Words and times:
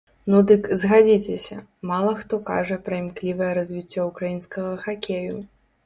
Ну 0.33 0.37
дык, 0.51 0.63
згадзіцеся, 0.83 1.59
мала 1.91 2.15
хто 2.23 2.41
кажа 2.49 2.81
пра 2.91 2.95
імклівае 3.05 3.53
развіццё 3.61 4.11
ўкраінскага 4.13 4.77
хакею. 4.87 5.35